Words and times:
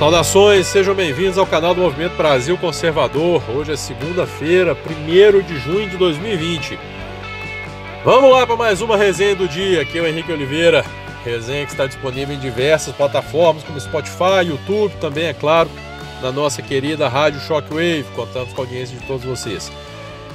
Saudações, 0.00 0.66
sejam 0.66 0.94
bem-vindos 0.94 1.36
ao 1.36 1.46
canal 1.46 1.74
do 1.74 1.82
Movimento 1.82 2.16
Brasil 2.16 2.56
Conservador. 2.56 3.42
Hoje 3.50 3.72
é 3.72 3.76
segunda-feira, 3.76 4.74
1 4.74 5.42
de 5.42 5.58
junho 5.58 5.90
de 5.90 5.98
2020. 5.98 6.78
Vamos 8.02 8.32
lá 8.32 8.46
para 8.46 8.56
mais 8.56 8.80
uma 8.80 8.96
resenha 8.96 9.36
do 9.36 9.46
dia. 9.46 9.82
Aqui 9.82 9.98
é 9.98 10.00
o 10.00 10.06
Henrique 10.06 10.32
Oliveira. 10.32 10.86
Resenha 11.22 11.66
que 11.66 11.72
está 11.72 11.84
disponível 11.84 12.34
em 12.34 12.38
diversas 12.38 12.94
plataformas, 12.94 13.62
como 13.62 13.78
Spotify, 13.78 14.46
YouTube, 14.46 14.94
também, 15.02 15.26
é 15.26 15.34
claro, 15.34 15.68
na 16.22 16.32
nossa 16.32 16.62
querida 16.62 17.06
Rádio 17.06 17.38
Shockwave. 17.42 18.06
Contamos 18.16 18.54
com 18.54 18.62
a 18.62 18.64
audiência 18.64 18.98
de 18.98 19.04
todos 19.04 19.26
vocês. 19.26 19.70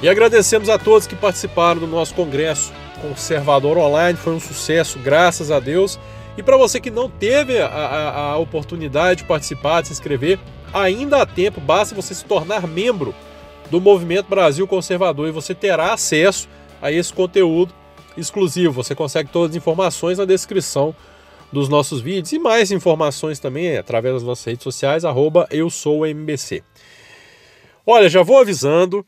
E 0.00 0.08
agradecemos 0.08 0.68
a 0.68 0.78
todos 0.78 1.08
que 1.08 1.16
participaram 1.16 1.80
do 1.80 1.88
nosso 1.88 2.14
congresso 2.14 2.72
Conservador 3.02 3.78
Online. 3.78 4.16
Foi 4.16 4.32
um 4.32 4.38
sucesso, 4.38 4.96
graças 5.00 5.50
a 5.50 5.58
Deus. 5.58 5.98
E 6.36 6.42
para 6.42 6.56
você 6.56 6.78
que 6.80 6.90
não 6.90 7.08
teve 7.08 7.58
a, 7.58 7.66
a, 7.66 8.20
a, 8.32 8.38
oportunidade 8.38 9.22
de 9.22 9.28
participar, 9.28 9.80
de 9.80 9.88
se 9.88 9.94
inscrever, 9.94 10.38
ainda 10.72 11.22
há 11.22 11.26
tempo, 11.26 11.60
basta 11.60 11.94
você 11.94 12.14
se 12.14 12.24
tornar 12.24 12.66
membro 12.66 13.14
do 13.70 13.80
Movimento 13.80 14.28
Brasil 14.28 14.66
Conservador 14.66 15.28
e 15.28 15.32
você 15.32 15.54
terá 15.54 15.92
acesso 15.92 16.48
a 16.80 16.92
esse 16.92 17.12
conteúdo 17.12 17.74
exclusivo. 18.16 18.72
Você 18.74 18.94
consegue 18.94 19.30
todas 19.30 19.50
as 19.50 19.56
informações 19.56 20.18
na 20.18 20.24
descrição 20.24 20.94
dos 21.50 21.68
nossos 21.68 22.00
vídeos 22.00 22.32
e 22.32 22.38
mais 22.38 22.70
informações 22.70 23.38
também 23.38 23.76
através 23.78 24.14
das 24.14 24.22
nossas 24.22 24.44
redes 24.44 24.64
sociais, 24.64 25.04
arroba 25.04 25.46
eu 25.50 25.70
sou 25.70 26.06
MBC. 26.06 26.62
Olha, 27.86 28.08
já 28.08 28.22
vou 28.22 28.38
avisando. 28.38 29.06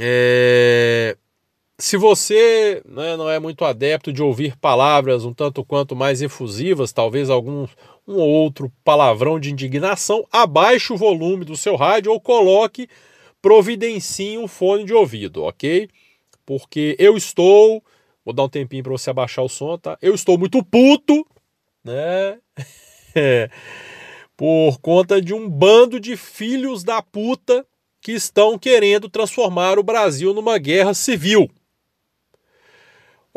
É 0.00 1.16
se 1.78 1.96
você 1.96 2.82
né, 2.86 3.16
não 3.16 3.28
é 3.28 3.38
muito 3.38 3.64
adepto 3.64 4.12
de 4.12 4.22
ouvir 4.22 4.56
palavras 4.56 5.24
um 5.24 5.34
tanto 5.34 5.64
quanto 5.64 5.94
mais 5.94 6.22
efusivas, 6.22 6.92
talvez 6.92 7.28
algum 7.28 7.66
um 8.08 8.16
ou 8.16 8.28
outro 8.28 8.72
palavrão 8.84 9.38
de 9.38 9.50
indignação, 9.50 10.24
abaixe 10.30 10.92
o 10.92 10.96
volume 10.96 11.44
do 11.44 11.56
seu 11.56 11.74
rádio 11.76 12.12
ou 12.12 12.20
coloque, 12.20 12.88
providencie 13.42 14.38
um 14.38 14.46
fone 14.46 14.84
de 14.84 14.94
ouvido, 14.94 15.42
ok? 15.42 15.88
Porque 16.44 16.94
eu 16.98 17.16
estou, 17.16 17.82
vou 18.24 18.32
dar 18.32 18.44
um 18.44 18.48
tempinho 18.48 18.84
para 18.84 18.92
você 18.92 19.10
abaixar 19.10 19.44
o 19.44 19.48
som, 19.48 19.76
tá? 19.76 19.98
Eu 20.00 20.14
estou 20.14 20.38
muito 20.38 20.64
puto, 20.64 21.26
né? 21.84 22.38
Por 24.36 24.78
conta 24.80 25.20
de 25.20 25.34
um 25.34 25.48
bando 25.48 25.98
de 25.98 26.16
filhos 26.16 26.84
da 26.84 27.02
puta 27.02 27.66
que 28.00 28.12
estão 28.12 28.56
querendo 28.56 29.08
transformar 29.08 29.78
o 29.78 29.82
Brasil 29.82 30.32
numa 30.32 30.58
guerra 30.58 30.94
civil. 30.94 31.50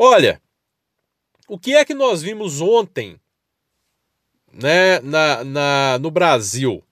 Olha, 0.02 0.40
o 1.46 1.58
que 1.58 1.76
é 1.76 1.84
que 1.84 1.92
nós 1.92 2.22
vimos 2.22 2.62
ontem 2.62 3.20
né, 4.50 4.98
na, 5.00 5.44
na, 5.44 5.98
no 5.98 6.10
Brasil? 6.10 6.82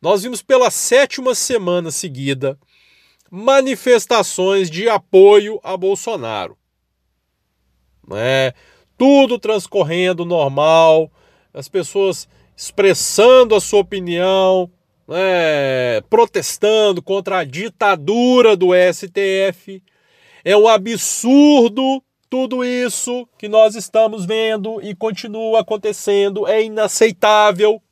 Nós 0.00 0.22
vimos 0.22 0.42
pela 0.42 0.70
sétima 0.70 1.34
semana 1.34 1.90
seguida 1.90 2.56
manifestações 3.28 4.70
de 4.70 4.88
apoio 4.88 5.58
a 5.64 5.76
Bolsonaro. 5.76 6.56
Né? 8.06 8.52
Tudo 8.96 9.40
transcorrendo 9.40 10.24
normal, 10.24 11.10
as 11.52 11.68
pessoas 11.68 12.28
expressando 12.56 13.56
a 13.56 13.60
sua 13.60 13.80
opinião, 13.80 14.70
né? 15.08 16.00
protestando 16.08 17.02
contra 17.02 17.38
a 17.38 17.44
ditadura 17.44 18.56
do 18.56 18.68
STF. 18.72 19.82
É 20.44 20.56
um 20.56 20.68
absurdo 20.68 22.00
tudo 22.32 22.64
isso 22.64 23.28
que 23.36 23.46
nós 23.46 23.74
estamos 23.74 24.24
vendo 24.24 24.80
e 24.82 24.94
continua 24.94 25.60
acontecendo 25.60 26.48
é 26.48 26.62
inaceitável. 26.62 27.82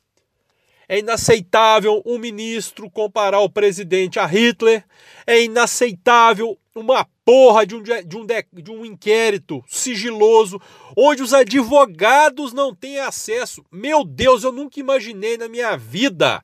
É 0.89 0.97
inaceitável 0.97 2.01
um 2.03 2.17
ministro 2.17 2.89
comparar 2.89 3.41
o 3.41 3.49
presidente 3.51 4.17
a 4.17 4.25
Hitler. 4.25 4.83
É 5.27 5.43
inaceitável 5.43 6.57
uma 6.73 7.05
porra 7.23 7.67
de 7.67 7.75
um, 7.75 7.83
de 7.83 8.17
um, 8.17 8.25
de 8.51 8.71
um 8.71 8.83
inquérito 8.83 9.63
sigiloso 9.67 10.59
onde 10.97 11.21
os 11.21 11.35
advogados 11.35 12.51
não 12.51 12.73
têm 12.73 12.97
acesso. 12.97 13.63
Meu 13.71 14.03
Deus, 14.03 14.43
eu 14.43 14.51
nunca 14.51 14.79
imaginei 14.79 15.37
na 15.37 15.47
minha 15.47 15.77
vida 15.77 16.43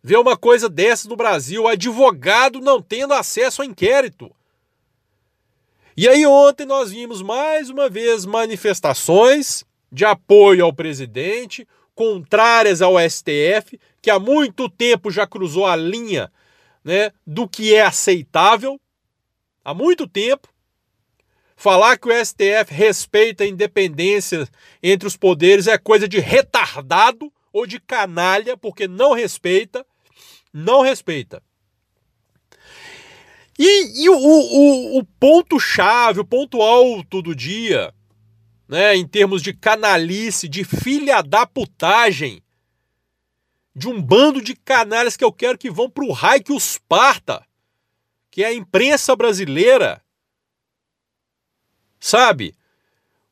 ver 0.00 0.16
uma 0.16 0.36
coisa 0.36 0.68
dessa 0.68 1.08
no 1.08 1.16
Brasil. 1.16 1.66
Advogado 1.66 2.60
não 2.60 2.80
tendo 2.80 3.14
acesso 3.14 3.62
ao 3.62 3.68
inquérito. 3.68 4.32
E 5.96 6.08
aí 6.08 6.26
ontem 6.26 6.64
nós 6.64 6.90
vimos 6.90 7.20
mais 7.20 7.68
uma 7.68 7.88
vez 7.88 8.24
manifestações 8.24 9.64
de 9.90 10.06
apoio 10.06 10.64
ao 10.64 10.72
presidente, 10.72 11.68
contrárias 11.94 12.80
ao 12.80 12.94
STF, 12.98 13.78
que 14.00 14.10
há 14.10 14.18
muito 14.18 14.70
tempo 14.70 15.10
já 15.10 15.26
cruzou 15.26 15.66
a 15.66 15.76
linha 15.76 16.32
né, 16.82 17.12
do 17.26 17.46
que 17.46 17.74
é 17.74 17.82
aceitável. 17.82 18.80
Há 19.62 19.74
muito 19.74 20.08
tempo. 20.08 20.48
Falar 21.54 21.98
que 21.98 22.08
o 22.08 22.24
STF 22.24 22.72
respeita 22.72 23.44
a 23.44 23.46
independência 23.46 24.48
entre 24.82 25.06
os 25.06 25.16
poderes 25.16 25.66
é 25.66 25.76
coisa 25.76 26.08
de 26.08 26.18
retardado 26.18 27.30
ou 27.52 27.66
de 27.66 27.78
canalha, 27.78 28.56
porque 28.56 28.88
não 28.88 29.12
respeita. 29.12 29.86
Não 30.52 30.80
respeita. 30.80 31.42
E, 33.64 34.06
e 34.06 34.10
o, 34.10 34.16
o, 34.16 34.98
o 34.98 35.04
ponto-chave, 35.04 36.18
o 36.18 36.24
ponto 36.24 36.60
alto 36.60 37.22
do 37.22 37.32
dia, 37.32 37.94
né, 38.66 38.96
em 38.96 39.06
termos 39.06 39.40
de 39.40 39.52
canalice, 39.52 40.48
de 40.48 40.64
filha 40.64 41.22
da 41.22 41.46
putagem, 41.46 42.42
de 43.72 43.86
um 43.86 44.02
bando 44.02 44.42
de 44.42 44.56
canalhas 44.56 45.16
que 45.16 45.22
eu 45.22 45.32
quero 45.32 45.56
que 45.56 45.70
vão 45.70 45.88
para 45.88 46.02
o 46.04 46.10
raio 46.10 46.42
que 46.42 46.52
os 46.52 46.76
parta, 46.76 47.46
que 48.32 48.42
é 48.42 48.48
a 48.48 48.52
imprensa 48.52 49.14
brasileira. 49.14 50.02
Sabe? 52.00 52.56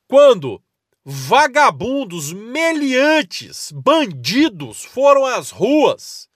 Quando 0.06 0.62
vagabundos, 1.04 2.32
meliantes, 2.32 3.72
bandidos 3.72 4.84
foram 4.84 5.26
às 5.26 5.50
ruas 5.50 6.30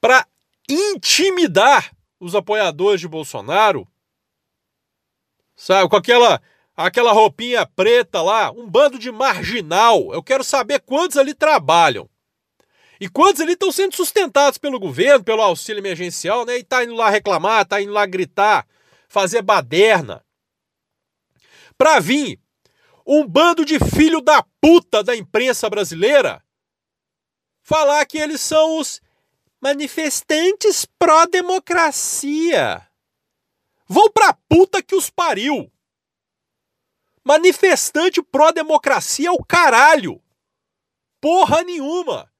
para 0.00 0.26
intimidar 0.68 1.96
os 2.20 2.34
apoiadores 2.34 3.00
de 3.00 3.08
Bolsonaro, 3.08 3.86
sabe, 5.56 5.88
com 5.88 5.96
aquela 5.96 6.40
aquela 6.76 7.12
roupinha 7.12 7.66
preta 7.66 8.22
lá, 8.22 8.52
um 8.52 8.68
bando 8.68 8.98
de 8.98 9.10
marginal. 9.10 10.12
Eu 10.14 10.22
quero 10.22 10.44
saber 10.44 10.80
quantos 10.80 11.16
ali 11.16 11.34
trabalham. 11.34 12.08
E 13.00 13.08
quantos 13.08 13.40
ali 13.40 13.52
estão 13.52 13.72
sendo 13.72 13.94
sustentados 13.96 14.58
pelo 14.58 14.78
governo, 14.78 15.24
pelo 15.24 15.42
auxílio 15.42 15.80
emergencial, 15.80 16.44
né? 16.44 16.58
E 16.58 16.64
tá 16.64 16.84
indo 16.84 16.94
lá 16.94 17.10
reclamar, 17.10 17.66
tá 17.66 17.80
indo 17.82 17.92
lá 17.92 18.06
gritar, 18.06 18.66
fazer 19.08 19.42
baderna. 19.42 20.24
Pra 21.76 21.98
vir 21.98 22.40
um 23.06 23.26
bando 23.26 23.64
de 23.64 23.78
filho 23.78 24.20
da 24.20 24.44
puta 24.60 25.02
da 25.02 25.16
imprensa 25.16 25.68
brasileira 25.68 26.42
falar 27.62 28.04
que 28.06 28.18
eles 28.18 28.40
são 28.40 28.78
os 28.78 29.00
Manifestantes 29.60 30.86
pró-democracia. 30.98 32.86
Vão 33.88 34.10
pra 34.10 34.32
puta 34.48 34.82
que 34.82 34.94
os 34.94 35.10
pariu. 35.10 35.70
Manifestante 37.24 38.22
pró-democracia 38.22 39.28
é 39.28 39.32
o 39.32 39.44
caralho. 39.44 40.22
Porra 41.20 41.62
nenhuma. 41.64 42.30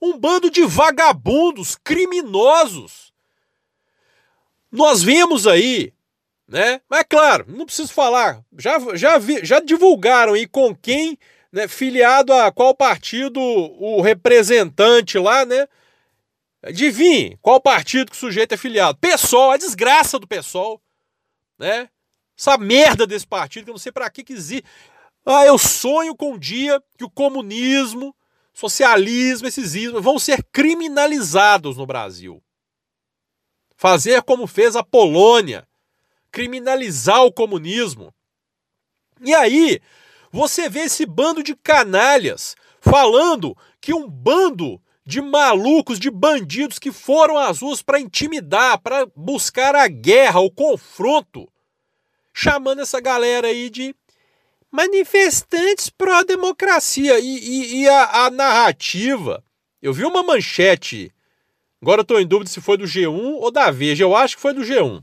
Um 0.00 0.18
bando 0.18 0.50
de 0.50 0.64
vagabundos, 0.64 1.76
criminosos. 1.76 3.12
Nós 4.70 5.02
vemos 5.02 5.46
aí, 5.46 5.92
né? 6.48 6.80
Mas 6.88 7.00
é 7.00 7.04
claro, 7.04 7.44
não 7.46 7.66
preciso 7.66 7.92
falar. 7.92 8.42
Já, 8.58 8.78
já, 8.96 9.18
vi, 9.18 9.44
já 9.44 9.60
divulgaram 9.60 10.32
aí 10.32 10.46
com 10.46 10.74
quem, 10.74 11.18
né, 11.52 11.68
filiado 11.68 12.32
a 12.32 12.50
qual 12.50 12.74
partido 12.74 13.38
o 13.38 14.00
representante 14.00 15.18
lá, 15.18 15.44
né? 15.44 15.68
Adivinhe 16.62 17.36
qual 17.42 17.60
partido 17.60 18.10
que 18.10 18.16
o 18.16 18.20
sujeito 18.20 18.52
é 18.52 18.56
filiado. 18.56 18.98
PSOL, 18.98 19.50
a 19.50 19.56
desgraça 19.56 20.18
do 20.18 20.28
PSOL. 20.28 20.80
Né? 21.58 21.88
Essa 22.38 22.56
merda 22.56 23.06
desse 23.06 23.26
partido 23.26 23.64
que 23.64 23.70
eu 23.70 23.74
não 23.74 23.78
sei 23.78 23.90
para 23.90 24.08
que 24.08 24.22
que 24.22 24.32
existe. 24.32 24.64
Ah, 25.26 25.44
eu 25.44 25.58
sonho 25.58 26.14
com 26.14 26.32
um 26.32 26.38
dia 26.38 26.82
que 26.96 27.04
o 27.04 27.10
comunismo, 27.10 28.14
socialismo, 28.52 29.46
esses 29.46 29.74
ismos 29.74 30.02
vão 30.02 30.18
ser 30.18 30.44
criminalizados 30.52 31.76
no 31.76 31.86
Brasil. 31.86 32.42
Fazer 33.76 34.22
como 34.22 34.46
fez 34.46 34.76
a 34.76 34.82
Polônia, 34.82 35.66
criminalizar 36.30 37.24
o 37.24 37.32
comunismo. 37.32 38.12
E 39.20 39.34
aí, 39.34 39.80
você 40.32 40.68
vê 40.68 40.80
esse 40.80 41.06
bando 41.06 41.42
de 41.42 41.54
canalhas 41.54 42.56
falando 42.80 43.56
que 43.80 43.94
um 43.94 44.08
bando 44.08 44.81
de 45.04 45.20
malucos, 45.20 45.98
de 45.98 46.10
bandidos 46.10 46.78
que 46.78 46.92
foram 46.92 47.36
às 47.36 47.60
ruas 47.60 47.82
para 47.82 48.00
intimidar, 48.00 48.78
para 48.80 49.06
buscar 49.16 49.74
a 49.74 49.88
guerra, 49.88 50.40
o 50.40 50.50
confronto, 50.50 51.48
chamando 52.32 52.82
essa 52.82 53.00
galera 53.00 53.48
aí 53.48 53.68
de 53.68 53.94
manifestantes 54.70 55.90
pró-democracia. 55.90 57.18
E, 57.18 57.38
e, 57.38 57.82
e 57.82 57.88
a, 57.88 58.26
a, 58.26 58.30
narrativa. 58.30 59.44
Eu 59.80 59.92
vi 59.92 60.04
uma 60.04 60.22
manchete. 60.22 61.12
Agora 61.80 62.02
estou 62.02 62.20
em 62.20 62.26
dúvida 62.26 62.48
se 62.48 62.60
foi 62.60 62.76
do 62.76 62.84
G1 62.84 63.34
ou 63.40 63.50
da 63.50 63.70
Veja. 63.70 64.04
Eu 64.04 64.14
acho 64.16 64.36
que 64.36 64.42
foi 64.42 64.54
do 64.54 64.62
G1. 64.62 65.02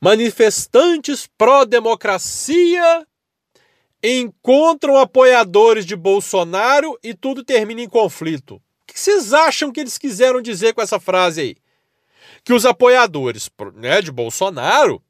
Manifestantes 0.00 1.28
pró-democracia 1.38 3.06
encontram 4.08 4.96
apoiadores 4.96 5.86
de 5.86 5.96
Bolsonaro 5.96 6.98
e 7.02 7.14
tudo 7.14 7.42
termina 7.42 7.80
em 7.80 7.88
conflito. 7.88 8.56
O 8.56 8.62
que 8.86 8.98
vocês 8.98 9.32
acham 9.32 9.72
que 9.72 9.80
eles 9.80 9.98
quiseram 9.98 10.40
dizer 10.40 10.74
com 10.74 10.82
essa 10.82 11.00
frase 11.00 11.40
aí? 11.40 11.56
Que 12.44 12.52
os 12.52 12.64
apoiadores 12.64 13.50
né, 13.74 14.00
de 14.00 14.12
Bolsonaro 14.12 15.02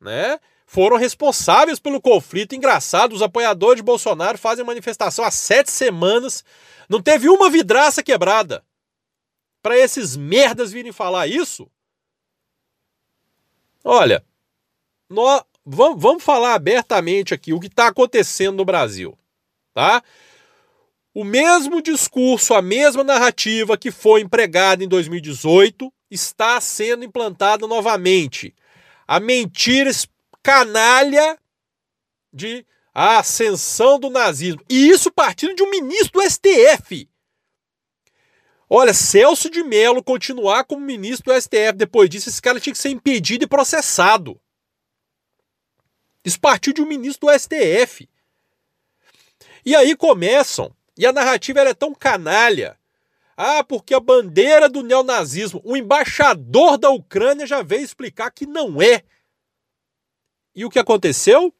né, 0.00 0.38
foram 0.64 0.96
responsáveis 0.96 1.78
pelo 1.78 2.00
conflito. 2.00 2.54
Engraçado, 2.54 3.12
os 3.12 3.22
apoiadores 3.22 3.76
de 3.76 3.82
Bolsonaro 3.82 4.38
fazem 4.38 4.64
manifestação 4.64 5.24
há 5.24 5.30
sete 5.30 5.70
semanas, 5.70 6.44
não 6.88 7.02
teve 7.02 7.28
uma 7.28 7.50
vidraça 7.50 8.02
quebrada. 8.02 8.64
Para 9.60 9.76
esses 9.76 10.16
merdas 10.16 10.72
virem 10.72 10.92
falar 10.92 11.26
isso? 11.26 11.70
Olha, 13.84 14.24
nós, 15.08 15.42
vamos, 15.70 16.02
vamos 16.02 16.22
falar 16.22 16.54
abertamente 16.54 17.32
aqui 17.32 17.52
o 17.52 17.60
que 17.60 17.68
está 17.68 17.88
acontecendo 17.88 18.56
no 18.56 18.64
Brasil, 18.64 19.16
tá? 19.72 20.02
O 21.14 21.24
mesmo 21.24 21.82
discurso, 21.82 22.54
a 22.54 22.62
mesma 22.62 23.02
narrativa 23.02 23.76
que 23.76 23.90
foi 23.90 24.20
empregada 24.20 24.84
em 24.84 24.88
2018 24.88 25.92
está 26.10 26.60
sendo 26.60 27.04
implantada 27.04 27.66
novamente. 27.66 28.54
A 29.06 29.18
mentira 29.18 29.90
canalha 30.42 31.36
de 32.32 32.64
a 32.94 33.18
ascensão 33.18 33.98
do 33.98 34.10
nazismo. 34.10 34.62
E 34.68 34.88
isso 34.88 35.10
partindo 35.10 35.54
de 35.54 35.62
um 35.62 35.70
ministro 35.70 36.20
do 36.20 36.30
STF. 36.30 37.08
Olha, 38.68 38.94
Celso 38.94 39.50
de 39.50 39.64
Mello 39.64 40.02
continuar 40.02 40.64
como 40.64 40.84
ministro 40.84 41.32
do 41.32 41.40
STF 41.40 41.72
depois 41.74 42.08
disso, 42.08 42.28
esse 42.28 42.40
cara 42.40 42.60
tinha 42.60 42.72
que 42.72 42.78
ser 42.78 42.90
impedido 42.90 43.44
e 43.44 43.48
processado. 43.48 44.40
Isso 46.24 46.40
partiu 46.40 46.72
de 46.72 46.82
um 46.82 46.86
ministro 46.86 47.28
do 47.28 47.38
STF. 47.38 48.08
E 49.64 49.74
aí 49.74 49.94
começam, 49.96 50.74
e 50.96 51.06
a 51.06 51.12
narrativa 51.12 51.60
é 51.60 51.74
tão 51.74 51.94
canalha. 51.94 52.78
Ah, 53.36 53.64
porque 53.64 53.94
a 53.94 54.00
bandeira 54.00 54.68
do 54.68 54.82
neonazismo, 54.82 55.62
o 55.64 55.76
embaixador 55.76 56.76
da 56.76 56.90
Ucrânia 56.90 57.46
já 57.46 57.62
veio 57.62 57.82
explicar 57.82 58.30
que 58.30 58.44
não 58.44 58.82
é. 58.82 59.02
E 60.54 60.64
o 60.64 60.70
que 60.70 60.78
aconteceu? 60.78 61.54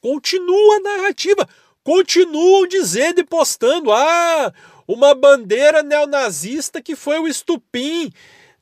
Continua 0.00 0.76
a 0.76 0.80
narrativa. 0.80 1.48
Continuam 1.82 2.66
dizendo 2.66 3.20
e 3.20 3.24
postando. 3.24 3.90
Ah, 3.90 4.52
uma 4.86 5.14
bandeira 5.14 5.82
neonazista 5.82 6.82
que 6.82 6.94
foi 6.94 7.18
o 7.18 7.28
estupim 7.28 8.12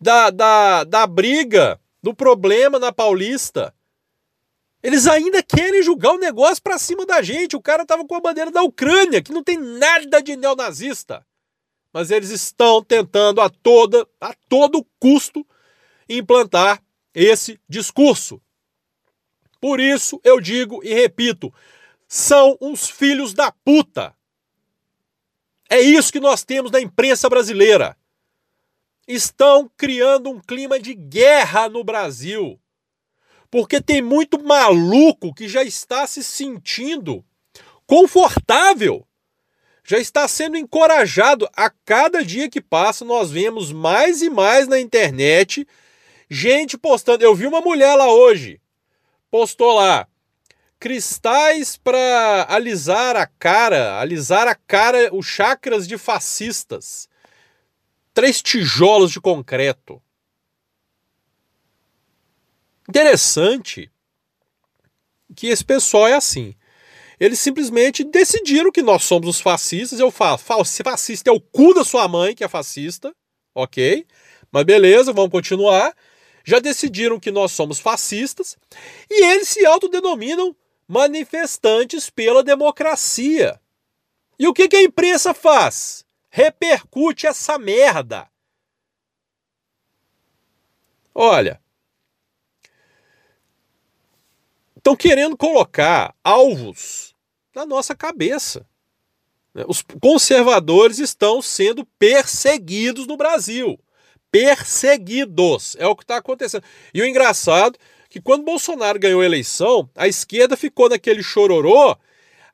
da, 0.00 0.30
da, 0.30 0.84
da 0.84 1.06
briga, 1.06 1.80
do 2.02 2.14
problema 2.14 2.78
na 2.78 2.92
Paulista. 2.92 3.74
Eles 4.86 5.08
ainda 5.08 5.42
querem 5.42 5.82
julgar 5.82 6.12
o 6.12 6.18
negócio 6.18 6.62
para 6.62 6.78
cima 6.78 7.04
da 7.04 7.20
gente. 7.20 7.56
O 7.56 7.60
cara 7.60 7.84
tava 7.84 8.06
com 8.06 8.14
a 8.14 8.20
bandeira 8.20 8.52
da 8.52 8.62
Ucrânia, 8.62 9.20
que 9.20 9.32
não 9.32 9.42
tem 9.42 9.58
nada 9.58 10.22
de 10.22 10.36
neonazista. 10.36 11.26
Mas 11.92 12.12
eles 12.12 12.30
estão 12.30 12.80
tentando 12.84 13.40
a 13.40 13.50
toda, 13.50 14.06
a 14.20 14.32
todo 14.48 14.86
custo 15.00 15.44
implantar 16.08 16.80
esse 17.12 17.60
discurso. 17.68 18.40
Por 19.60 19.80
isso 19.80 20.20
eu 20.22 20.40
digo 20.40 20.80
e 20.84 20.94
repito, 20.94 21.52
são 22.06 22.56
uns 22.60 22.88
filhos 22.88 23.34
da 23.34 23.50
puta. 23.50 24.14
É 25.68 25.80
isso 25.80 26.12
que 26.12 26.20
nós 26.20 26.44
temos 26.44 26.70
na 26.70 26.80
imprensa 26.80 27.28
brasileira. 27.28 27.96
Estão 29.08 29.68
criando 29.76 30.30
um 30.30 30.38
clima 30.40 30.78
de 30.78 30.94
guerra 30.94 31.68
no 31.68 31.82
Brasil. 31.82 32.60
Porque 33.50 33.80
tem 33.80 34.02
muito 34.02 34.42
maluco 34.42 35.34
que 35.34 35.48
já 35.48 35.62
está 35.62 36.06
se 36.06 36.22
sentindo 36.22 37.24
confortável, 37.86 39.06
já 39.84 39.98
está 39.98 40.26
sendo 40.26 40.56
encorajado. 40.56 41.48
A 41.56 41.70
cada 41.70 42.24
dia 42.24 42.50
que 42.50 42.60
passa, 42.60 43.04
nós 43.04 43.30
vemos 43.30 43.72
mais 43.72 44.22
e 44.22 44.28
mais 44.28 44.66
na 44.66 44.80
internet 44.80 45.66
gente 46.28 46.76
postando. 46.76 47.24
Eu 47.24 47.34
vi 47.34 47.46
uma 47.46 47.60
mulher 47.60 47.94
lá 47.94 48.10
hoje, 48.10 48.60
postou 49.30 49.74
lá 49.74 50.06
cristais 50.78 51.76
para 51.76 52.46
alisar 52.48 53.16
a 53.16 53.26
cara, 53.26 53.98
alisar 53.98 54.46
a 54.46 54.54
cara, 54.54 55.14
os 55.14 55.26
chakras 55.26 55.86
de 55.88 55.96
fascistas. 55.96 57.08
Três 58.12 58.42
tijolos 58.42 59.10
de 59.10 59.20
concreto. 59.20 60.00
Interessante 62.88 63.90
que 65.34 65.48
esse 65.48 65.64
pessoal 65.64 66.06
é 66.06 66.14
assim. 66.14 66.54
Eles 67.18 67.40
simplesmente 67.40 68.04
decidiram 68.04 68.70
que 68.70 68.82
nós 68.82 69.04
somos 69.04 69.28
os 69.28 69.40
fascistas. 69.40 69.98
Eu 69.98 70.10
falo, 70.10 70.38
fascista 70.38 71.30
é 71.30 71.32
o 71.32 71.40
cu 71.40 71.74
da 71.74 71.84
sua 71.84 72.06
mãe 72.06 72.34
que 72.34 72.44
é 72.44 72.48
fascista, 72.48 73.14
ok? 73.54 74.06
Mas 74.52 74.64
beleza, 74.64 75.12
vamos 75.12 75.30
continuar. 75.30 75.94
Já 76.44 76.60
decidiram 76.60 77.18
que 77.18 77.30
nós 77.30 77.52
somos 77.52 77.80
fascistas 77.80 78.56
e 79.10 79.24
eles 79.24 79.48
se 79.48 79.66
autodenominam 79.66 80.54
manifestantes 80.86 82.08
pela 82.08 82.44
democracia. 82.44 83.60
E 84.38 84.46
o 84.46 84.52
que, 84.52 84.68
que 84.68 84.76
a 84.76 84.82
imprensa 84.82 85.34
faz? 85.34 86.04
Repercute 86.30 87.26
essa 87.26 87.58
merda. 87.58 88.28
Olha, 91.14 91.60
estão 94.86 94.94
querendo 94.94 95.36
colocar 95.36 96.14
alvos 96.22 97.12
na 97.52 97.66
nossa 97.66 97.92
cabeça. 97.92 98.64
Né? 99.52 99.64
Os 99.66 99.82
conservadores 100.00 101.00
estão 101.00 101.42
sendo 101.42 101.84
perseguidos 101.98 103.04
no 103.04 103.16
Brasil. 103.16 103.76
Perseguidos. 104.30 105.74
É 105.80 105.88
o 105.88 105.96
que 105.96 106.04
está 106.04 106.18
acontecendo. 106.18 106.62
E 106.94 107.02
o 107.02 107.04
engraçado 107.04 107.76
é 107.76 108.08
que 108.08 108.20
quando 108.20 108.44
Bolsonaro 108.44 109.00
ganhou 109.00 109.22
a 109.22 109.24
eleição, 109.24 109.90
a 109.96 110.06
esquerda 110.06 110.56
ficou 110.56 110.88
naquele 110.88 111.22
chororô. 111.22 111.96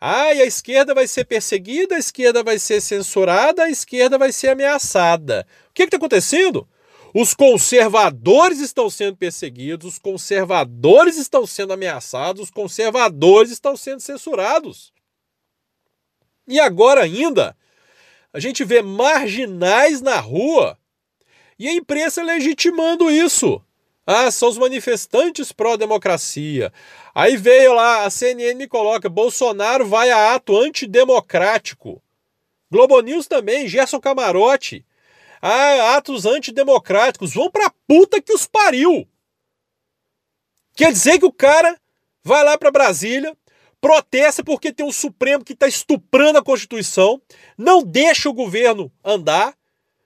E 0.01 0.41
a 0.41 0.47
esquerda 0.47 0.95
vai 0.95 1.07
ser 1.07 1.27
perseguida, 1.27 1.97
a 1.97 1.99
esquerda 1.99 2.43
vai 2.43 2.59
ser 2.59 2.81
censurada, 2.81 3.65
a 3.65 3.71
esquerda 3.71 4.17
vai 4.17 4.33
ser 4.33 4.49
ameaçada. 4.49 5.47
O 5.69 5.75
que 5.75 5.83
está 5.83 5.99
acontecendo? 5.99 6.67
Os 7.15 7.35
conservadores 7.35 8.59
estão 8.59 8.89
sendo 8.89 9.17
perseguidos, 9.17 9.95
os 9.95 9.99
conservadores 9.99 11.19
estão 11.19 11.47
sendo 11.47 11.75
ameaçados, 11.75 12.45
os 12.45 12.51
conservadores 12.51 13.51
estão 13.51 13.77
sendo 13.77 14.01
censurados. 14.01 14.93
E 16.49 16.59
agora 16.59 17.03
ainda, 17.03 17.55
a 18.33 18.41
gente 18.41 18.65
vê 18.65 18.81
marginais 18.81 20.01
na 20.01 20.19
rua 20.21 20.79
e 21.59 21.69
a 21.69 21.75
imprensa 21.75 22.23
legitimando 22.23 23.11
isso. 23.11 23.63
Ah, 24.07 24.31
são 24.31 24.49
os 24.49 24.59
manifestantes 24.59 25.53
pró-democracia. 25.53 26.73
Aí 27.15 27.37
veio 27.37 27.75
lá, 27.75 28.05
a 28.05 28.11
CNN 28.11 28.67
coloca: 28.67 29.09
Bolsonaro 29.09 29.87
vai 29.87 30.11
a 30.11 30.35
ato 30.35 30.57
antidemocrático. 30.59 32.03
Globo 32.71 33.01
News 33.01 33.29
também, 33.29 33.69
Gerson 33.69 34.01
Camarote. 34.01 34.85
Ah, 35.45 35.97
atos 35.97 36.25
antidemocráticos. 36.25 37.35
Vão 37.35 37.51
pra 37.51 37.69
puta 37.89 38.23
que 38.23 38.33
os 38.33 38.47
pariu. 38.47 39.09
Quer 40.75 40.93
dizer 40.93 41.19
que 41.19 41.27
o 41.27 41.33
cara 41.33 41.77
vai 42.23 42.45
lá 42.45 42.57
para 42.57 42.71
Brasília, 42.71 43.37
protesta 43.81 44.45
porque 44.45 44.73
tem 44.73 44.87
um 44.87 44.93
Supremo 44.93 45.45
que 45.45 45.53
está 45.53 45.67
estuprando 45.67 46.39
a 46.39 46.45
Constituição, 46.45 47.21
não 47.59 47.83
deixa 47.83 48.31
o 48.31 48.33
governo 48.33 48.91
andar. 49.05 49.59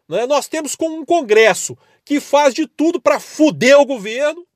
Né? 0.08 0.24
Nós 0.26 0.48
temos 0.48 0.74
um 0.80 1.04
Congresso 1.04 1.76
que 2.02 2.18
faz 2.18 2.54
de 2.54 2.66
tudo 2.66 2.98
para 2.98 3.20
fuder 3.20 3.78
o 3.78 3.84
governo. 3.84 4.46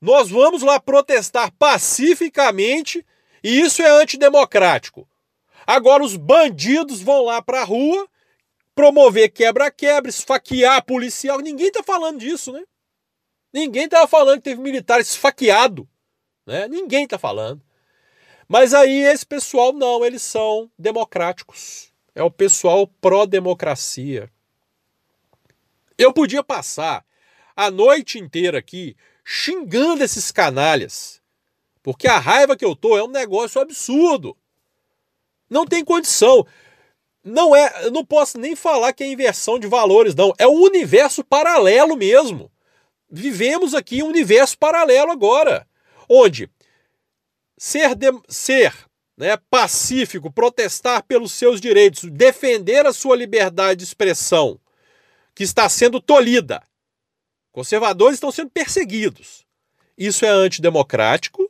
Nós 0.00 0.28
vamos 0.28 0.62
lá 0.62 0.78
protestar 0.78 1.50
pacificamente 1.52 3.06
e 3.42 3.60
isso 3.60 3.80
é 3.82 3.88
antidemocrático. 3.88 5.08
Agora 5.66 6.04
os 6.04 6.16
bandidos 6.16 7.00
vão 7.00 7.24
lá 7.24 7.40
para 7.40 7.62
a 7.62 7.64
rua 7.64 8.08
promover 8.74 9.30
quebra-quebra, 9.30 10.08
esfaquear 10.08 10.84
policial. 10.84 11.38
Ninguém 11.40 11.68
está 11.68 11.82
falando 11.82 12.18
disso, 12.18 12.52
né? 12.52 12.62
Ninguém 13.52 13.84
estava 13.84 14.06
falando 14.06 14.38
que 14.38 14.44
teve 14.44 14.60
militar 14.60 15.00
esfaqueado. 15.00 15.88
Né? 16.46 16.66
Ninguém 16.68 17.04
está 17.04 17.18
falando. 17.18 17.62
Mas 18.48 18.74
aí 18.74 19.02
esse 19.02 19.24
pessoal 19.26 19.72
não, 19.72 20.04
eles 20.04 20.22
são 20.22 20.70
democráticos. 20.78 21.92
É 22.14 22.22
o 22.22 22.30
pessoal 22.30 22.86
pró-democracia. 22.86 24.30
Eu 25.96 26.12
podia 26.12 26.42
passar 26.42 27.04
a 27.54 27.70
noite 27.70 28.18
inteira 28.18 28.58
aqui 28.58 28.96
xingando 29.24 30.02
esses 30.02 30.30
canalhas. 30.30 31.22
Porque 31.82 32.06
a 32.06 32.18
raiva 32.18 32.56
que 32.56 32.64
eu 32.64 32.76
tô 32.76 32.96
é 32.96 33.02
um 33.02 33.08
negócio 33.08 33.60
absurdo. 33.60 34.36
Não 35.48 35.66
tem 35.66 35.84
condição. 35.84 36.46
Não 37.24 37.54
é, 37.54 37.84
eu 37.84 37.90
não 37.90 38.04
posso 38.04 38.36
nem 38.38 38.56
falar 38.56 38.92
que 38.92 39.04
é 39.04 39.06
inversão 39.06 39.58
de 39.58 39.66
valores, 39.66 40.14
não. 40.14 40.32
É 40.38 40.46
um 40.46 40.60
universo 40.60 41.22
paralelo 41.22 41.96
mesmo. 41.96 42.50
Vivemos 43.08 43.74
aqui 43.74 44.02
um 44.02 44.08
universo 44.08 44.58
paralelo 44.58 45.12
agora, 45.12 45.66
onde 46.08 46.50
ser, 47.56 47.94
de, 47.94 48.08
ser 48.28 48.74
né, 49.16 49.36
pacífico, 49.48 50.32
protestar 50.32 51.04
pelos 51.04 51.32
seus 51.32 51.60
direitos, 51.60 52.10
defender 52.10 52.86
a 52.86 52.92
sua 52.92 53.14
liberdade 53.14 53.78
de 53.78 53.84
expressão, 53.84 54.58
que 55.34 55.44
está 55.44 55.68
sendo 55.68 56.00
tolhida. 56.00 56.62
Conservadores 57.52 58.14
estão 58.14 58.32
sendo 58.32 58.50
perseguidos. 58.50 59.46
Isso 59.96 60.24
é 60.24 60.28
antidemocrático. 60.28 61.48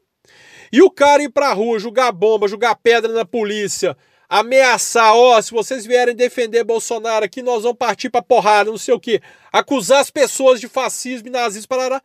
E 0.72 0.82
o 0.82 0.90
cara 0.90 1.22
ir 1.22 1.30
pra 1.30 1.52
rua, 1.52 1.78
jogar 1.78 2.12
bomba, 2.12 2.48
jogar 2.48 2.74
pedra 2.74 3.12
na 3.12 3.24
polícia, 3.24 3.96
ameaçar, 4.32 5.14
ó, 5.14 5.36
oh, 5.36 5.42
se 5.42 5.50
vocês 5.50 5.84
vierem 5.84 6.16
defender 6.16 6.64
Bolsonaro 6.64 7.22
aqui, 7.22 7.42
nós 7.42 7.64
vamos 7.64 7.76
partir 7.76 8.08
pra 8.08 8.22
porrada, 8.22 8.70
não 8.70 8.78
sei 8.78 8.94
o 8.94 8.98
quê. 8.98 9.20
Acusar 9.52 10.00
as 10.00 10.08
pessoas 10.08 10.58
de 10.58 10.68
fascismo 10.68 11.28
e 11.28 11.30
nazismo, 11.30 11.68
parará. 11.68 12.02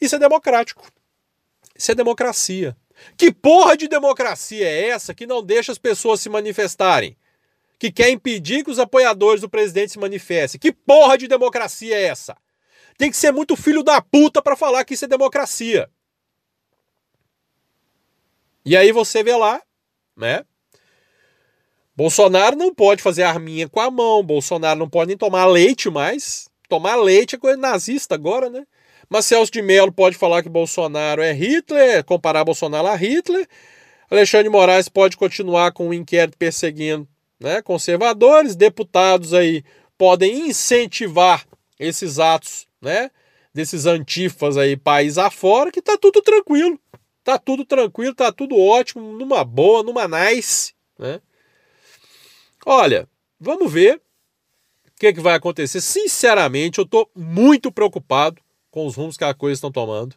Isso 0.00 0.16
é 0.16 0.18
democrático. 0.18 0.84
Isso 1.78 1.92
é 1.92 1.94
democracia. 1.94 2.76
Que 3.16 3.32
porra 3.32 3.76
de 3.76 3.86
democracia 3.86 4.66
é 4.66 4.88
essa 4.88 5.14
que 5.14 5.24
não 5.24 5.40
deixa 5.40 5.70
as 5.70 5.78
pessoas 5.78 6.20
se 6.20 6.28
manifestarem? 6.28 7.16
Que 7.78 7.92
quer 7.92 8.10
impedir 8.10 8.64
que 8.64 8.70
os 8.70 8.80
apoiadores 8.80 9.40
do 9.40 9.48
presidente 9.48 9.92
se 9.92 10.00
manifestem? 10.00 10.58
Que 10.58 10.72
porra 10.72 11.16
de 11.16 11.28
democracia 11.28 11.94
é 11.96 12.02
essa? 12.02 12.36
Tem 12.98 13.08
que 13.08 13.16
ser 13.16 13.30
muito 13.30 13.54
filho 13.54 13.84
da 13.84 14.02
puta 14.02 14.42
para 14.42 14.56
falar 14.56 14.84
que 14.84 14.94
isso 14.94 15.04
é 15.04 15.08
democracia. 15.08 15.88
E 18.64 18.76
aí 18.76 18.90
você 18.90 19.22
vê 19.22 19.36
lá, 19.36 19.62
né? 20.16 20.44
Bolsonaro 22.02 22.56
não 22.56 22.74
pode 22.74 23.00
fazer 23.00 23.22
arminha 23.22 23.68
com 23.68 23.78
a 23.78 23.88
mão, 23.88 24.24
Bolsonaro 24.24 24.76
não 24.76 24.88
pode 24.88 25.06
nem 25.06 25.16
tomar 25.16 25.46
leite 25.46 25.88
mais. 25.88 26.48
Tomar 26.68 26.96
leite 26.96 27.36
é 27.36 27.38
coisa 27.38 27.56
nazista 27.56 28.16
agora, 28.16 28.50
né? 28.50 28.66
Mas 29.08 29.26
Celso 29.26 29.52
de 29.52 29.62
Mello 29.62 29.92
pode 29.92 30.16
falar 30.16 30.42
que 30.42 30.48
Bolsonaro 30.48 31.22
é 31.22 31.32
Hitler, 31.32 32.02
comparar 32.02 32.44
Bolsonaro 32.44 32.88
a 32.88 32.96
Hitler. 32.96 33.46
Alexandre 34.10 34.48
Moraes 34.48 34.88
pode 34.88 35.16
continuar 35.16 35.70
com 35.70 35.90
o 35.90 35.94
inquérito 35.94 36.36
perseguindo 36.36 37.06
né, 37.38 37.62
conservadores. 37.62 38.56
Deputados 38.56 39.32
aí 39.32 39.62
podem 39.96 40.48
incentivar 40.48 41.46
esses 41.78 42.18
atos, 42.18 42.66
né? 42.80 43.12
Desses 43.54 43.86
antifas 43.86 44.56
aí, 44.56 44.76
país 44.76 45.18
afora, 45.18 45.70
que 45.70 45.80
tá 45.80 45.96
tudo 45.96 46.20
tranquilo. 46.20 46.80
Tá 47.22 47.38
tudo 47.38 47.64
tranquilo, 47.64 48.12
tá 48.12 48.32
tudo 48.32 48.58
ótimo, 48.58 49.16
numa 49.16 49.44
boa, 49.44 49.84
numa 49.84 50.08
nice, 50.08 50.74
né? 50.98 51.20
Olha, 52.64 53.08
vamos 53.40 53.72
ver 53.72 53.96
o 53.96 54.90
que, 54.98 55.12
que 55.12 55.20
vai 55.20 55.34
acontecer. 55.34 55.80
Sinceramente, 55.80 56.78
eu 56.78 56.86
tô 56.86 57.08
muito 57.14 57.72
preocupado 57.72 58.40
com 58.70 58.86
os 58.86 58.94
rumos 58.94 59.16
que 59.16 59.24
a 59.24 59.34
coisa 59.34 59.54
estão 59.54 59.72
tomando. 59.72 60.16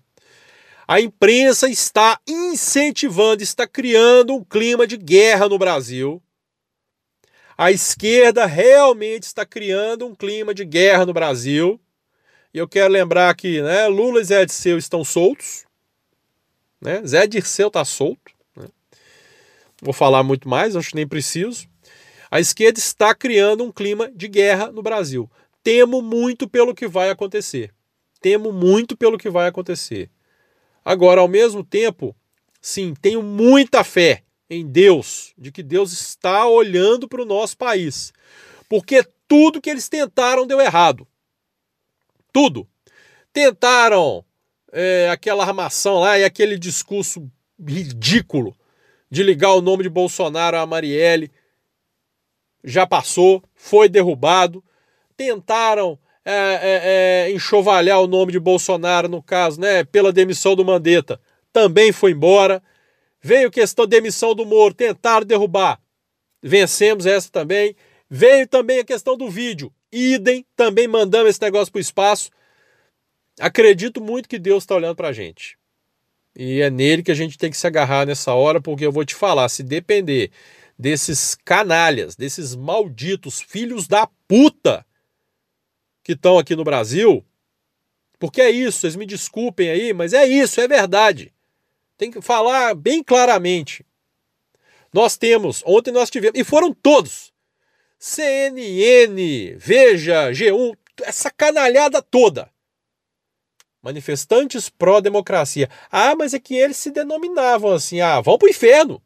A 0.88 1.02
imprensa 1.02 1.68
está 1.68 2.20
incentivando, 2.28 3.42
está 3.42 3.68
criando 3.68 4.36
um 4.36 4.44
clima 4.44 4.86
de 4.86 4.98
guerra 4.98 5.50
no 5.50 5.58
Brasil. 5.58 6.22
A 7.58 7.72
esquerda 7.72 8.46
realmente 8.46 9.24
está 9.24 9.46
criando 9.46 10.06
um 10.06 10.14
clima 10.14 10.54
de 10.54 10.64
guerra 10.64 11.06
no 11.06 11.14
Brasil. 11.14 11.80
E 12.54 12.58
eu 12.58 12.68
quero 12.68 12.94
lembrar 12.94 13.34
que 13.36 13.62
né, 13.62 13.88
Lula 13.88 14.22
e 14.22 14.24
Zé 14.24 14.46
Dirceu 14.46 14.78
estão 14.78 15.04
soltos. 15.04 15.66
Né? 16.80 17.02
Zé 17.06 17.26
Dirceu 17.26 17.70
está 17.70 17.84
solto. 17.84 18.32
Né? 18.56 18.68
Vou 19.82 19.94
falar 19.94 20.22
muito 20.22 20.48
mais, 20.48 20.76
acho 20.76 20.90
que 20.90 20.96
nem 20.96 21.08
preciso. 21.08 21.68
A 22.36 22.40
esquerda 22.42 22.80
está 22.80 23.16
criando 23.16 23.64
um 23.64 23.72
clima 23.72 24.12
de 24.12 24.28
guerra 24.28 24.72
no 24.72 24.82
Brasil. 24.82 25.30
Temo 25.64 26.02
muito 26.02 26.50
pelo 26.50 26.76
que 26.76 26.88
vai 26.88 27.10
acontecer 27.10 27.72
temo 28.26 28.52
muito 28.52 28.98
pelo 28.98 29.20
que 29.20 29.30
vai 29.30 29.48
acontecer. 29.48 30.10
Agora, 30.84 31.22
ao 31.22 31.28
mesmo 31.28 31.64
tempo, 31.64 32.16
sim, 32.60 32.96
tenho 33.00 33.22
muita 33.22 33.84
fé 33.84 34.24
em 34.50 34.66
Deus, 34.66 35.32
de 35.38 35.52
que 35.52 35.62
Deus 35.62 35.94
está 35.94 36.48
olhando 36.48 37.08
para 37.08 37.22
o 37.22 37.26
nosso 37.26 37.56
país. 37.56 38.12
Porque 38.68 39.08
tudo 39.28 39.62
que 39.62 39.70
eles 39.70 39.88
tentaram 39.88 40.48
deu 40.48 40.60
errado. 40.60 41.08
Tudo. 42.34 42.68
Tentaram 43.32 44.26
é, 44.72 45.08
aquela 45.12 45.44
armação 45.44 46.00
lá 46.00 46.18
e 46.18 46.24
aquele 46.24 46.58
discurso 46.58 47.32
ridículo 47.64 48.58
de 49.08 49.22
ligar 49.22 49.54
o 49.54 49.62
nome 49.62 49.84
de 49.84 49.90
Bolsonaro 49.90 50.58
a 50.58 50.66
Marielle. 50.66 51.32
Já 52.66 52.88
passou, 52.88 53.44
foi 53.54 53.88
derrubado. 53.88 54.64
Tentaram 55.16 55.98
é, 56.26 56.32
é, 56.34 56.82
é, 57.30 57.32
enxovalhar 57.32 58.02
o 58.02 58.08
nome 58.08 58.32
de 58.32 58.40
Bolsonaro, 58.40 59.08
no 59.08 59.22
caso, 59.22 59.62
né, 59.62 59.84
pela 59.84 60.12
demissão 60.12 60.56
do 60.56 60.66
Mandetta, 60.66 61.22
também 61.54 61.92
foi 61.92 62.12
embora. 62.12 62.64
Veio 63.22 63.52
questão 63.52 63.86
da 63.86 63.92
demissão 63.92 64.34
do 64.34 64.46
Moro, 64.46 64.74
tentaram 64.74 65.26
derrubar, 65.26 65.80
vencemos 66.42 67.06
essa 67.06 67.30
também. 67.32 67.76
Veio 68.10 68.48
também 68.48 68.80
a 68.80 68.84
questão 68.84 69.16
do 69.16 69.30
vídeo, 69.30 69.72
idem, 69.92 70.46
também 70.56 70.88
mandamos 70.88 71.30
esse 71.30 71.42
negócio 71.42 71.72
para 71.72 71.80
o 71.80 71.82
espaço. 71.82 72.32
Acredito 73.40 74.02
muito 74.02 74.30
que 74.30 74.40
Deus 74.40 74.64
está 74.64 74.76
olhando 74.76 74.96
para 74.96 75.10
a 75.10 75.14
gente. 75.14 75.58
E 76.36 76.62
é 76.62 76.70
nele 76.70 77.04
que 77.04 77.12
a 77.12 77.16
gente 77.16 77.38
tem 77.38 77.50
que 77.50 77.58
se 77.58 77.66
agarrar 77.66 78.06
nessa 78.06 78.34
hora, 78.34 78.60
porque 78.60 78.86
eu 78.86 78.92
vou 78.92 79.06
te 79.06 79.16
falar, 79.16 79.48
se 79.50 79.64
depender 79.64 80.32
desses 80.78 81.36
canalhas, 81.36 82.16
desses 82.16 82.56
malditos 82.56 83.42
filhos 83.42 83.88
da 83.88 84.08
puta 84.28 84.86
que 86.04 86.12
estão 86.12 86.38
aqui 86.38 86.56
no 86.56 86.64
Brasil, 86.64 87.26
porque 88.20 88.42
é 88.42 88.50
isso, 88.50 88.80
vocês 88.80 88.96
me 88.96 89.06
desculpem 89.06 89.70
aí, 89.70 89.94
mas 89.94 90.14
é 90.14 90.26
isso, 90.26 90.62
é 90.62 90.68
verdade. 90.68 91.34
Tem 91.98 92.12
que 92.12 92.22
falar 92.22 92.76
bem 92.76 93.04
claramente. 93.04 93.86
Nós 94.94 95.18
temos, 95.18 95.64
ontem 95.66 95.92
nós 95.92 96.10
tivemos, 96.10 96.40
e 96.40 96.44
foram 96.44 96.74
todos. 96.74 97.34
CNN, 97.98 99.56
Veja, 99.58 100.32
G1, 100.32 100.78
essa 101.02 101.32
canalhada 101.32 102.02
toda. 102.02 102.50
Manifestantes 103.82 104.70
pró-democracia. 104.70 105.70
Ah, 105.92 106.16
mas 106.16 106.34
é 106.34 106.40
que 106.40 106.56
eles 106.56 106.78
se 106.78 106.92
denominavam 106.92 107.74
assim, 107.74 108.02
ah, 108.02 108.20
vão 108.22 108.38
pro 108.38 108.50
inferno. 108.50 109.02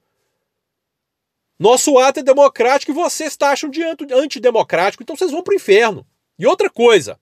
Nosso 1.59 1.97
ato 1.99 2.21
é 2.21 2.23
democrático 2.23 2.91
e 2.91 2.95
vocês 2.95 3.35
acham 3.41 3.69
de 3.69 3.83
antidemocrático, 3.83 5.03
então 5.03 5.15
vocês 5.15 5.31
vão 5.31 5.43
pro 5.43 5.53
inferno. 5.53 6.07
E 6.37 6.47
outra 6.47 6.69
coisa, 6.69 7.19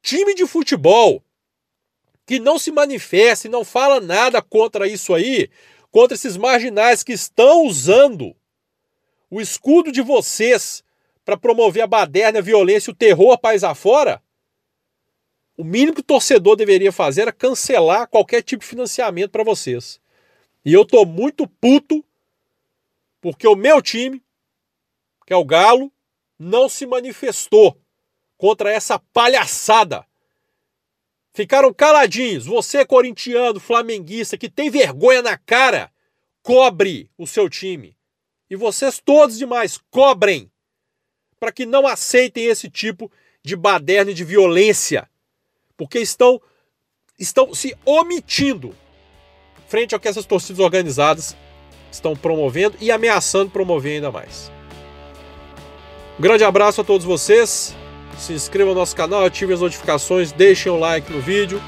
time 0.00 0.34
de 0.34 0.46
futebol 0.46 1.24
que 2.24 2.38
não 2.38 2.60
se 2.60 2.70
manifesta 2.70 3.48
e 3.48 3.50
não 3.50 3.64
fala 3.64 4.00
nada 4.00 4.40
contra 4.40 4.86
isso 4.86 5.12
aí, 5.12 5.50
contra 5.90 6.14
esses 6.14 6.36
marginais 6.36 7.02
que 7.02 7.12
estão 7.12 7.66
usando 7.66 8.36
o 9.28 9.40
escudo 9.40 9.90
de 9.90 10.00
vocês 10.00 10.84
para 11.24 11.36
promover 11.36 11.82
a 11.82 11.88
baderna, 11.88 12.38
a 12.38 12.42
violência, 12.42 12.92
o 12.92 12.94
terror 12.94 13.36
país 13.36 13.64
afora, 13.64 14.22
o 15.56 15.64
mínimo 15.64 15.94
que 15.94 16.00
o 16.00 16.04
torcedor 16.04 16.54
deveria 16.54 16.92
fazer 16.92 17.22
era 17.22 17.32
cancelar 17.32 18.06
qualquer 18.06 18.42
tipo 18.42 18.62
de 18.62 18.68
financiamento 18.68 19.32
para 19.32 19.42
vocês. 19.42 20.00
E 20.64 20.72
eu 20.72 20.84
tô 20.84 21.04
muito 21.04 21.48
puto 21.48 22.04
porque 23.20 23.46
o 23.46 23.54
meu 23.54 23.82
time, 23.82 24.22
que 25.26 25.32
é 25.32 25.36
o 25.36 25.44
Galo, 25.44 25.92
não 26.38 26.68
se 26.68 26.86
manifestou 26.86 27.80
contra 28.36 28.72
essa 28.72 28.98
palhaçada. 28.98 30.06
Ficaram 31.32 31.72
caladinhos. 31.72 32.46
Você, 32.46 32.84
corintiano, 32.84 33.60
flamenguista, 33.60 34.38
que 34.38 34.48
tem 34.48 34.70
vergonha 34.70 35.22
na 35.22 35.36
cara, 35.36 35.92
cobre 36.42 37.10
o 37.18 37.26
seu 37.26 37.48
time. 37.48 37.96
E 38.48 38.56
vocês 38.56 39.00
todos 39.04 39.38
demais, 39.38 39.78
cobrem. 39.90 40.50
Para 41.38 41.52
que 41.52 41.66
não 41.66 41.86
aceitem 41.86 42.46
esse 42.46 42.68
tipo 42.68 43.10
de 43.42 43.54
baderna 43.54 44.10
e 44.10 44.14
de 44.14 44.24
violência. 44.24 45.08
Porque 45.76 45.98
estão, 45.98 46.40
estão 47.18 47.54
se 47.54 47.76
omitindo 47.84 48.76
frente 49.70 49.94
ao 49.94 50.00
que 50.00 50.08
essas 50.08 50.26
torcidas 50.26 50.58
organizadas 50.58 51.36
estão 51.90 52.14
promovendo 52.14 52.76
e 52.80 52.90
ameaçando 52.90 53.50
promover 53.50 53.94
ainda 53.94 54.10
mais. 54.10 54.50
Um 56.18 56.22
grande 56.22 56.44
abraço 56.44 56.80
a 56.80 56.84
todos 56.84 57.06
vocês 57.06 57.74
se 58.20 58.32
inscrevam 58.34 58.74
no 58.74 58.80
nosso 58.80 58.94
canal, 58.94 59.24
ativem 59.24 59.54
as 59.54 59.60
notificações, 59.60 60.30
deixem 60.30 60.70
o 60.70 60.78
like 60.78 61.10
no 61.10 61.20
vídeo, 61.20 61.60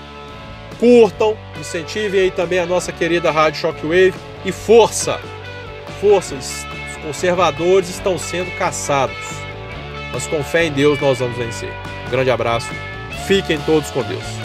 curtam, 0.79 1.37
incentivem 1.59 2.21
aí 2.21 2.31
também 2.31 2.59
a 2.59 2.67
nossa 2.67 2.93
querida 2.93 3.31
Rádio 3.31 3.61
Shockwave 3.61 4.15
e 4.45 4.53
força! 4.53 5.19
Força! 6.01 6.35
Os 6.35 6.97
conservadores 7.03 7.89
estão 7.89 8.19
sendo 8.19 8.51
caçados. 8.59 9.17
Mas 10.13 10.27
com 10.27 10.43
fé 10.45 10.67
em 10.67 10.73
Deus 10.73 11.01
nós 11.01 11.19
vamos 11.19 11.37
vencer. 11.37 11.73
Um 12.07 12.11
grande 12.11 12.31
abraço, 12.31 12.69
fiquem 13.27 13.59
todos 13.63 13.91
com 13.91 14.03
Deus. 14.03 14.42